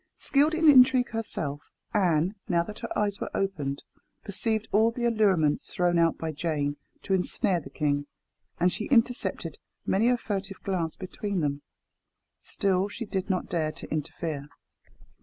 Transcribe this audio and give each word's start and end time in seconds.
Skilled 0.17 0.55
in 0.55 0.67
intrigue 0.67 1.09
herself, 1.11 1.75
Anne, 1.93 2.33
now 2.49 2.63
that 2.63 2.79
her 2.79 2.97
eyes 2.97 3.19
were 3.21 3.29
opened, 3.35 3.83
perceived 4.23 4.67
all 4.71 4.89
the 4.89 5.05
allurements 5.05 5.71
thrown 5.71 5.99
out 5.99 6.17
by 6.17 6.31
Jane 6.31 6.77
to 7.03 7.13
ensnare 7.13 7.59
the 7.59 7.69
king, 7.69 8.07
and 8.59 8.73
she 8.73 8.85
intercepted 8.85 9.59
many 9.85 10.09
a 10.09 10.17
furtive 10.17 10.59
glance 10.63 10.95
between 10.95 11.41
them. 11.41 11.61
Still 12.41 12.87
she 12.87 13.05
did 13.05 13.29
not 13.29 13.45
dare 13.47 13.71
to 13.73 13.87
interfere. 13.91 14.49